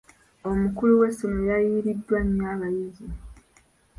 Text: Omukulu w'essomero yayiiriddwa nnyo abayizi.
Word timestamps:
Omukulu 0.49 0.93
w'essomero 0.99 1.45
yayiiriddwa 1.51 2.19
nnyo 2.23 2.45
abayizi. 2.53 3.07